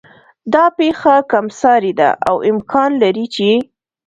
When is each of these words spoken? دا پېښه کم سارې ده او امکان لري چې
دا 0.53 0.65
پېښه 0.77 1.15
کم 1.31 1.45
سارې 1.61 1.93
ده 1.99 2.09
او 2.29 2.35
امکان 2.51 2.91
لري 3.03 3.25
چې 3.35 3.49